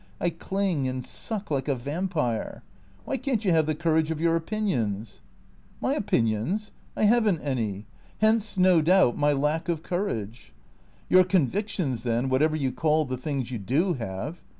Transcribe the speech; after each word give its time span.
I 0.19 0.31
cling 0.31 0.87
and 0.87 1.05
suck 1.05 1.51
like 1.51 1.67
a 1.67 1.75
vampire. 1.75 2.63
AVhy 3.07 3.21
can't 3.21 3.45
you 3.45 3.51
have 3.51 3.67
the 3.67 3.75
cour 3.75 3.99
age 3.99 4.09
of 4.09 4.19
your 4.19 4.35
opinions?"" 4.35 5.21
My 5.79 5.93
opinions? 5.93 6.71
I 6.97 7.03
have 7.03 7.27
n't 7.31 7.39
any. 7.43 7.85
Hence, 8.17 8.57
no 8.57 8.81
doubt, 8.81 9.15
my 9.15 9.31
lack 9.31 9.69
of 9.69 9.83
courage."" 9.83 10.53
Your 11.07 11.23
convictions, 11.23 12.01
then, 12.01 12.29
whatever 12.29 12.55
you 12.55 12.71
call 12.71 13.05
the 13.05 13.15
things 13.15 13.51
you 13.51 13.59
do 13.59 13.93
have. 13.93 14.41